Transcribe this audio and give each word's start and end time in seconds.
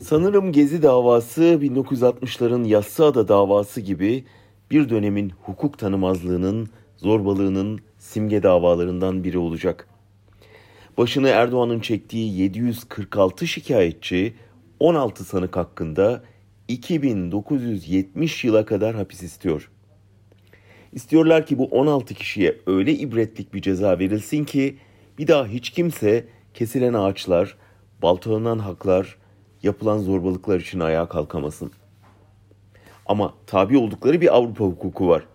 Sanırım 0.00 0.52
Gezi 0.52 0.82
davası 0.82 1.42
1960'ların 1.42 2.66
Yassıada 2.66 3.28
davası 3.28 3.80
gibi 3.80 4.24
bir 4.70 4.88
dönemin 4.88 5.32
hukuk 5.42 5.78
tanımazlığının, 5.78 6.68
zorbalığının 6.96 7.80
simge 7.98 8.42
davalarından 8.42 9.24
biri 9.24 9.38
olacak. 9.38 9.88
Başını 10.98 11.28
Erdoğan'ın 11.28 11.80
çektiği 11.80 12.40
746 12.40 13.46
şikayetçi 13.46 14.34
16 14.80 15.24
sanık 15.24 15.56
hakkında 15.56 16.22
2970 16.68 18.44
yıla 18.44 18.64
kadar 18.64 18.94
hapis 18.94 19.22
istiyor. 19.22 19.70
İstiyorlar 20.92 21.46
ki 21.46 21.58
bu 21.58 21.64
16 21.64 22.14
kişiye 22.14 22.56
öyle 22.66 22.92
ibretlik 22.92 23.54
bir 23.54 23.62
ceza 23.62 23.98
verilsin 23.98 24.44
ki 24.44 24.76
bir 25.18 25.26
daha 25.26 25.46
hiç 25.46 25.70
kimse 25.70 26.28
kesilen 26.54 26.94
ağaçlar, 26.94 27.56
baltalanan 28.02 28.58
haklar, 28.58 29.16
yapılan 29.64 29.98
zorbalıklar 29.98 30.60
için 30.60 30.80
ayağa 30.80 31.08
kalkamasın. 31.08 31.70
Ama 33.06 33.34
tabi 33.46 33.78
oldukları 33.78 34.20
bir 34.20 34.36
Avrupa 34.36 34.64
hukuku 34.64 35.08
var. 35.08 35.26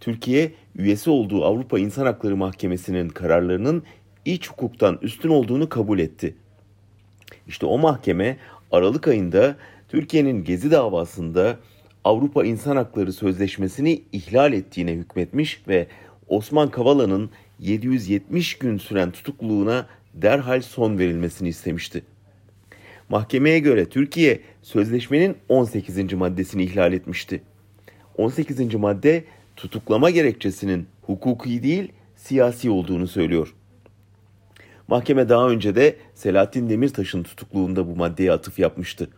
Türkiye 0.00 0.52
üyesi 0.76 1.10
olduğu 1.10 1.44
Avrupa 1.44 1.78
İnsan 1.78 2.06
Hakları 2.06 2.36
Mahkemesi'nin 2.36 3.08
kararlarının 3.08 3.82
iç 4.24 4.50
hukuktan 4.50 4.98
üstün 5.02 5.28
olduğunu 5.28 5.68
kabul 5.68 5.98
etti. 5.98 6.34
İşte 7.46 7.66
o 7.66 7.78
mahkeme 7.78 8.36
Aralık 8.72 9.08
ayında 9.08 9.56
Türkiye'nin 9.88 10.44
Gezi 10.44 10.70
davasında 10.70 11.56
Avrupa 12.04 12.44
İnsan 12.44 12.76
Hakları 12.76 13.12
Sözleşmesi'ni 13.12 14.02
ihlal 14.12 14.52
ettiğine 14.52 14.92
hükmetmiş 14.92 15.62
ve 15.68 15.86
Osman 16.28 16.70
Kavala'nın 16.70 17.30
770 17.58 18.58
gün 18.58 18.78
süren 18.78 19.10
tutukluluğuna 19.10 19.86
derhal 20.14 20.62
son 20.62 20.98
verilmesini 20.98 21.48
istemişti. 21.48 22.02
Mahkemeye 23.08 23.58
göre 23.58 23.88
Türkiye 23.88 24.40
sözleşmenin 24.62 25.36
18. 25.48 26.12
maddesini 26.12 26.62
ihlal 26.62 26.92
etmişti. 26.92 27.42
18. 28.16 28.74
madde 28.74 29.24
tutuklama 29.56 30.10
gerekçesinin 30.10 30.86
hukuki 31.02 31.62
değil 31.62 31.92
siyasi 32.16 32.70
olduğunu 32.70 33.06
söylüyor. 33.06 33.54
Mahkeme 34.88 35.28
daha 35.28 35.48
önce 35.48 35.74
de 35.74 35.96
Selahattin 36.14 36.68
Demirtaş'ın 36.68 37.22
tutukluğunda 37.22 37.88
bu 37.88 37.96
maddeye 37.96 38.32
atıf 38.32 38.58
yapmıştı. 38.58 39.08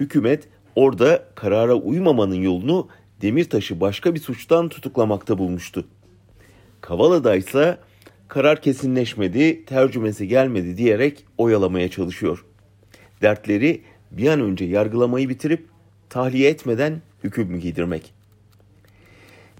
Hükümet 0.00 0.48
orada 0.76 1.24
karara 1.34 1.74
uymamanın 1.74 2.42
yolunu 2.42 2.88
Demirtaş'ı 3.22 3.80
başka 3.80 4.14
bir 4.14 4.20
suçtan 4.20 4.68
tutuklamakta 4.68 5.38
bulmuştu. 5.38 5.84
Kavala'da 6.80 7.36
ise 7.36 7.78
karar 8.28 8.62
kesinleşmedi, 8.62 9.64
tercümesi 9.64 10.28
gelmedi 10.28 10.76
diyerek 10.76 11.24
oyalamaya 11.38 11.90
çalışıyor. 11.90 12.44
Dertleri 13.24 13.82
bir 14.10 14.28
an 14.28 14.40
önce 14.40 14.64
yargılamayı 14.64 15.28
bitirip 15.28 15.68
tahliye 16.10 16.50
etmeden 16.50 17.02
hüküm 17.24 17.60
giydirmek. 17.60 18.14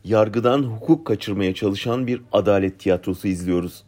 Yargıdan 0.04 0.62
hukuk 0.62 1.06
kaçırmaya 1.06 1.54
çalışan 1.54 2.06
bir 2.06 2.22
adalet 2.32 2.78
tiyatrosu 2.78 3.28
izliyoruz. 3.28 3.84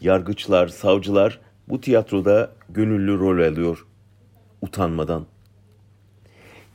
Yargıçlar, 0.00 0.68
savcılar 0.68 1.40
bu 1.68 1.80
tiyatroda 1.80 2.52
gönüllü 2.68 3.18
rol 3.18 3.52
alıyor. 3.52 3.86
Utanmadan. 4.62 5.26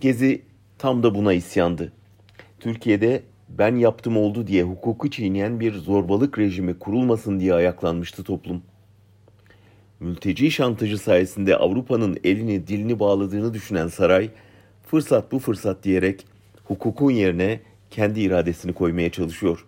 Gezi 0.01 0.41
tam 0.77 1.03
da 1.03 1.15
buna 1.15 1.33
isyandı. 1.33 1.93
Türkiye'de 2.59 3.23
ben 3.49 3.75
yaptım 3.75 4.17
oldu 4.17 4.47
diye 4.47 4.63
hukuku 4.63 5.09
çiğneyen 5.09 5.59
bir 5.59 5.73
zorbalık 5.73 6.39
rejimi 6.39 6.79
kurulmasın 6.79 7.39
diye 7.39 7.53
ayaklanmıştı 7.53 8.23
toplum. 8.23 8.61
Mülteci 9.99 10.51
şantajı 10.51 10.97
sayesinde 10.97 11.57
Avrupa'nın 11.57 12.17
elini 12.23 12.67
dilini 12.67 12.99
bağladığını 12.99 13.53
düşünen 13.53 13.87
saray, 13.87 14.29
fırsat 14.87 15.31
bu 15.31 15.39
fırsat 15.39 15.83
diyerek 15.83 16.25
hukukun 16.63 17.11
yerine 17.11 17.59
kendi 17.89 18.19
iradesini 18.19 18.73
koymaya 18.73 19.11
çalışıyor. 19.11 19.65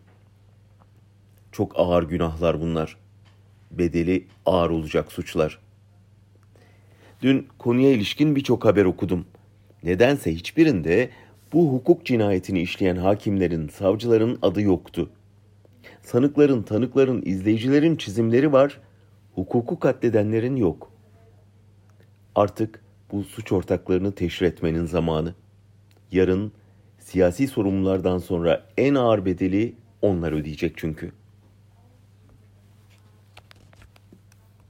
Çok 1.51 1.71
ağır 1.75 2.03
günahlar 2.03 2.61
bunlar. 2.61 2.97
Bedeli 3.71 4.27
ağır 4.45 4.69
olacak 4.69 5.11
suçlar. 5.11 5.59
Dün 7.21 7.47
konuya 7.59 7.91
ilişkin 7.91 8.35
birçok 8.35 8.65
haber 8.65 8.85
okudum. 8.85 9.25
Nedense 9.83 10.35
hiçbirinde 10.35 11.09
bu 11.53 11.73
hukuk 11.73 12.05
cinayetini 12.05 12.61
işleyen 12.61 12.95
hakimlerin, 12.95 13.67
savcıların 13.67 14.39
adı 14.41 14.61
yoktu. 14.61 15.09
Sanıkların, 16.03 16.61
tanıkların, 16.63 17.21
izleyicilerin 17.25 17.95
çizimleri 17.95 18.51
var, 18.51 18.79
hukuku 19.35 19.79
katledenlerin 19.79 20.55
yok. 20.55 20.91
Artık 22.35 22.83
bu 23.11 23.23
suç 23.23 23.51
ortaklarını 23.51 24.11
teşhir 24.11 24.45
etmenin 24.45 24.85
zamanı. 24.85 25.35
Yarın 26.11 26.51
siyasi 26.99 27.47
sorumlulardan 27.47 28.17
sonra 28.17 28.65
en 28.77 28.95
ağır 28.95 29.25
bedeli 29.25 29.75
onlar 30.01 30.31
ödeyecek 30.31 30.73
çünkü.'' 30.77 31.20